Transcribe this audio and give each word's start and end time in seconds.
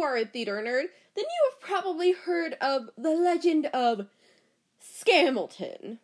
you 0.00 0.06
are 0.06 0.16
a 0.16 0.24
theater 0.24 0.62
nerd, 0.64 0.86
then 1.14 1.24
you 1.24 1.50
have 1.50 1.60
probably 1.60 2.12
heard 2.12 2.56
of 2.60 2.88
the 2.96 3.10
legend 3.10 3.66
of 3.66 4.06
Scamilton. 4.82 5.98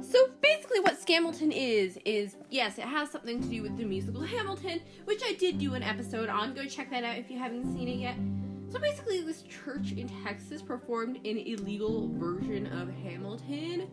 So 0.00 0.30
basically, 0.40 0.80
what 0.80 0.98
Scamilton 0.98 1.52
is, 1.54 1.98
is 2.06 2.36
yes, 2.48 2.78
it 2.78 2.84
has 2.84 3.10
something 3.10 3.42
to 3.42 3.48
do 3.48 3.62
with 3.62 3.76
the 3.76 3.84
musical 3.84 4.22
Hamilton, 4.22 4.80
which 5.04 5.22
I 5.22 5.34
did 5.34 5.58
do 5.58 5.74
an 5.74 5.82
episode 5.82 6.30
on. 6.30 6.54
Go 6.54 6.64
check 6.64 6.90
that 6.90 7.04
out 7.04 7.18
if 7.18 7.30
you 7.30 7.38
haven't 7.38 7.70
seen 7.74 7.88
it 7.88 7.98
yet. 7.98 8.16
So 8.70 8.78
basically, 8.78 9.22
this 9.22 9.42
church 9.42 9.92
in 9.92 10.08
Texas 10.24 10.62
performed 10.62 11.16
an 11.16 11.36
illegal 11.36 12.08
version 12.14 12.66
of 12.66 12.88
Hamilton, 13.02 13.90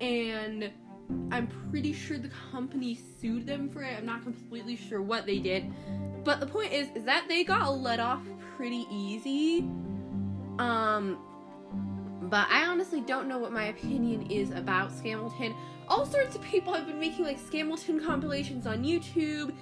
and 0.00 0.70
I'm 1.30 1.48
pretty 1.70 1.92
sure 1.92 2.18
the 2.18 2.30
company 2.52 2.98
sued 3.20 3.46
them 3.46 3.68
for 3.68 3.82
it. 3.82 3.94
I'm 3.98 4.06
not 4.06 4.22
completely 4.22 4.76
sure 4.76 5.02
what 5.02 5.26
they 5.26 5.38
did, 5.38 5.72
but 6.24 6.40
the 6.40 6.46
point 6.46 6.72
is, 6.72 6.88
is 6.94 7.04
that 7.04 7.26
they 7.28 7.44
got 7.44 7.68
let 7.78 8.00
off 8.00 8.22
pretty 8.56 8.86
easy. 8.90 9.60
Um, 10.58 11.18
but 12.22 12.48
I 12.50 12.66
honestly 12.66 13.00
don't 13.00 13.28
know 13.28 13.38
what 13.38 13.52
my 13.52 13.64
opinion 13.66 14.30
is 14.30 14.50
about 14.50 14.90
Scamilton. 14.90 15.54
All 15.88 16.06
sorts 16.06 16.34
of 16.36 16.42
people 16.42 16.72
have 16.72 16.86
been 16.86 17.00
making 17.00 17.24
like 17.24 17.38
Scamilton 17.38 18.04
compilations 18.04 18.66
on 18.66 18.82
YouTube. 18.82 19.54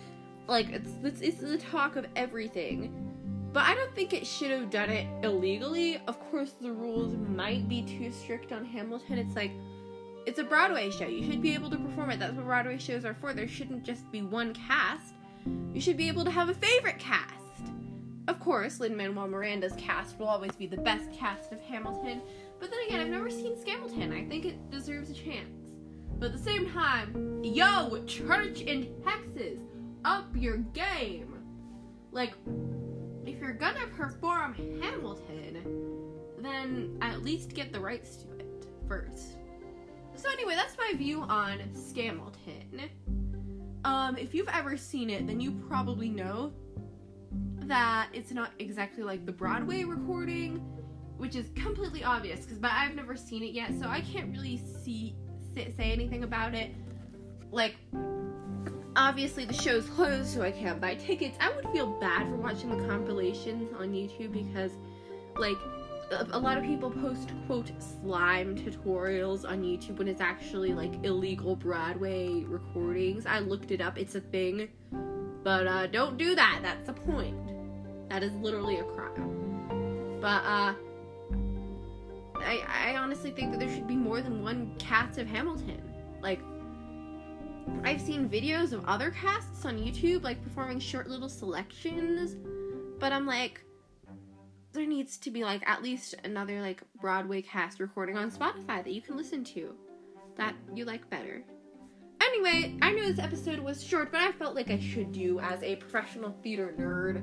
Like 0.46 0.70
it's 0.70 0.90
it's, 1.02 1.20
it's 1.20 1.40
the 1.40 1.58
talk 1.58 1.96
of 1.96 2.06
everything. 2.14 3.08
But 3.52 3.64
I 3.64 3.74
don't 3.74 3.94
think 3.94 4.14
it 4.14 4.26
should 4.26 4.50
have 4.50 4.70
done 4.70 4.88
it 4.88 5.06
illegally. 5.24 6.00
Of 6.06 6.18
course, 6.30 6.52
the 6.60 6.72
rules 6.72 7.14
might 7.14 7.68
be 7.68 7.82
too 7.82 8.10
strict 8.10 8.50
on 8.52 8.64
Hamilton. 8.64 9.18
It's 9.18 9.36
like 9.36 9.50
it's 10.26 10.38
a 10.38 10.44
Broadway 10.44 10.90
show. 10.90 11.06
You 11.06 11.24
should 11.30 11.42
be 11.42 11.54
able 11.54 11.70
to 11.70 11.76
perform 11.76 12.10
it. 12.10 12.18
That's 12.18 12.34
what 12.34 12.44
Broadway 12.44 12.78
shows 12.78 13.04
are 13.04 13.14
for. 13.14 13.32
There 13.32 13.48
shouldn't 13.48 13.84
just 13.84 14.10
be 14.12 14.22
one 14.22 14.54
cast. 14.54 15.14
You 15.72 15.80
should 15.80 15.96
be 15.96 16.08
able 16.08 16.24
to 16.24 16.30
have 16.30 16.48
a 16.48 16.54
favorite 16.54 16.98
cast. 16.98 17.32
Of 18.28 18.38
course, 18.38 18.78
Lin 18.78 18.96
Manuel 18.96 19.26
Miranda's 19.26 19.72
cast 19.76 20.18
will 20.18 20.28
always 20.28 20.52
be 20.52 20.66
the 20.66 20.76
best 20.76 21.12
cast 21.12 21.52
of 21.52 21.60
Hamilton. 21.60 22.22
But 22.60 22.70
then 22.70 22.78
again, 22.86 23.00
I've 23.00 23.08
never 23.08 23.30
seen 23.30 23.56
Scamilton. 23.56 24.12
I 24.12 24.24
think 24.28 24.44
it 24.44 24.70
deserves 24.70 25.10
a 25.10 25.14
chance. 25.14 25.72
But 26.18 26.26
at 26.26 26.32
the 26.32 26.38
same 26.38 26.70
time, 26.70 27.40
yo, 27.42 28.04
church 28.06 28.60
in 28.60 28.94
Texas, 29.02 29.58
up 30.04 30.28
your 30.36 30.58
game. 30.58 31.34
Like, 32.12 32.34
if 33.26 33.40
you're 33.40 33.54
gonna 33.54 33.88
perform 33.88 34.54
Hamilton, 34.80 35.64
then 36.38 36.96
at 37.00 37.24
least 37.24 37.54
get 37.54 37.72
the 37.72 37.80
rights 37.80 38.16
to 38.18 38.30
it 38.38 38.66
first. 38.86 39.38
So 40.22 40.30
anyway, 40.30 40.54
that's 40.54 40.76
my 40.78 40.92
view 40.96 41.22
on 41.22 41.58
Scamilton. 41.74 42.88
Um, 43.84 44.16
if 44.16 44.34
you've 44.34 44.48
ever 44.48 44.76
seen 44.76 45.10
it, 45.10 45.26
then 45.26 45.40
you 45.40 45.50
probably 45.68 46.08
know 46.08 46.52
that 47.62 48.08
it's 48.12 48.30
not 48.30 48.52
exactly 48.60 49.02
like 49.02 49.26
the 49.26 49.32
Broadway 49.32 49.82
recording 49.82 50.64
which 51.22 51.36
is 51.36 51.50
completely 51.54 52.02
obvious 52.02 52.40
because 52.40 52.58
but 52.58 52.72
I've 52.72 52.96
never 52.96 53.14
seen 53.14 53.44
it 53.44 53.52
yet, 53.52 53.70
so 53.80 53.86
I 53.86 54.00
can't 54.00 54.32
really 54.32 54.60
see 54.82 55.14
say, 55.54 55.72
anything 55.78 56.24
about 56.24 56.52
it. 56.52 56.74
Like 57.52 57.76
obviously 58.96 59.44
the 59.44 59.54
show's 59.54 59.86
closed, 59.90 60.30
so 60.30 60.42
I 60.42 60.50
can't 60.50 60.80
buy 60.80 60.96
tickets. 60.96 61.36
I 61.40 61.52
would 61.54 61.68
feel 61.72 61.98
bad 62.00 62.26
for 62.28 62.36
watching 62.36 62.76
the 62.76 62.88
compilations 62.88 63.72
on 63.78 63.92
YouTube 63.92 64.32
because 64.32 64.72
like 65.36 65.58
a 66.12 66.38
lot 66.38 66.58
of 66.58 66.64
people 66.64 66.90
post 66.90 67.30
quote 67.46 67.70
slime 67.78 68.56
tutorials 68.56 69.48
on 69.48 69.62
YouTube 69.62 69.98
when 69.98 70.08
it's 70.08 70.20
actually 70.20 70.74
like 70.74 70.92
illegal 71.04 71.56
Broadway 71.56 72.44
recordings. 72.44 73.26
I 73.26 73.40
looked 73.40 73.70
it 73.70 73.80
up, 73.80 73.98
it's 73.98 74.14
a 74.14 74.20
thing. 74.20 74.68
But 75.42 75.66
uh, 75.66 75.86
don't 75.88 76.16
do 76.16 76.34
that. 76.34 76.60
That's 76.62 76.86
the 76.86 76.92
point. 76.92 77.36
That 78.08 78.22
is 78.22 78.32
literally 78.34 78.78
a 78.78 78.84
crime. 78.84 80.18
But 80.20 80.44
uh 80.44 80.74
I, 82.44 82.92
I 82.92 82.96
honestly 82.96 83.30
think 83.30 83.52
that 83.52 83.60
there 83.60 83.72
should 83.72 83.86
be 83.86 83.96
more 83.96 84.20
than 84.20 84.42
one 84.42 84.74
cast 84.78 85.18
of 85.18 85.26
Hamilton. 85.26 85.80
Like, 86.20 86.40
I've 87.84 88.00
seen 88.00 88.28
videos 88.28 88.72
of 88.72 88.84
other 88.86 89.10
casts 89.10 89.64
on 89.64 89.78
YouTube, 89.78 90.22
like 90.24 90.42
performing 90.42 90.80
short 90.80 91.08
little 91.08 91.28
selections, 91.28 92.36
but 92.98 93.12
I'm 93.12 93.26
like, 93.26 93.64
there 94.72 94.86
needs 94.86 95.16
to 95.18 95.30
be 95.30 95.44
like 95.44 95.66
at 95.68 95.82
least 95.82 96.14
another 96.24 96.60
like 96.60 96.82
Broadway 97.00 97.42
cast 97.42 97.80
recording 97.80 98.16
on 98.16 98.30
Spotify 98.30 98.82
that 98.82 98.92
you 98.92 99.02
can 99.02 99.16
listen 99.16 99.44
to 99.44 99.74
that 100.36 100.54
you 100.74 100.84
like 100.84 101.08
better. 101.10 101.42
Anyway, 102.20 102.76
I 102.80 102.92
know 102.92 103.06
this 103.08 103.18
episode 103.18 103.58
was 103.58 103.82
short, 103.82 104.12
but 104.12 104.20
I 104.20 104.32
felt 104.32 104.54
like 104.54 104.70
I 104.70 104.78
should 104.78 105.12
do 105.12 105.40
as 105.40 105.62
a 105.62 105.76
professional 105.76 106.34
theater 106.42 106.74
nerd 106.78 107.16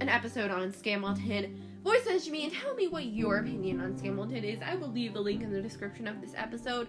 an 0.00 0.08
episode 0.08 0.50
on 0.50 0.72
Scamilton 0.72 1.56
voice 1.82 2.04
message 2.06 2.30
me 2.30 2.44
and 2.44 2.52
tell 2.52 2.74
me 2.74 2.88
what 2.88 3.06
your 3.06 3.38
opinion 3.38 3.80
on 3.80 3.94
Scamilton 3.94 4.42
is. 4.42 4.60
I 4.62 4.74
will 4.74 4.88
leave 4.88 5.14
the 5.14 5.20
link 5.20 5.42
in 5.42 5.50
the 5.50 5.62
description 5.62 6.06
of 6.06 6.20
this 6.20 6.32
episode. 6.36 6.88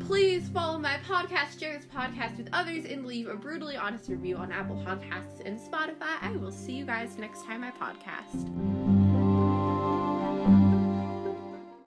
Please 0.00 0.48
follow 0.48 0.78
my 0.78 0.98
podcast, 1.08 1.58
share 1.58 1.76
this 1.76 1.86
podcast 1.86 2.36
with 2.36 2.48
others, 2.52 2.84
and 2.84 3.06
leave 3.06 3.28
a 3.28 3.36
brutally 3.36 3.76
honest 3.76 4.08
review 4.08 4.36
on 4.36 4.50
Apple 4.50 4.76
Podcasts 4.86 5.44
and 5.44 5.58
Spotify. 5.58 6.20
I 6.20 6.32
will 6.32 6.52
see 6.52 6.72
you 6.72 6.84
guys 6.84 7.16
next 7.16 7.44
time 7.44 7.64
I 7.64 7.70
podcast. 7.70 8.97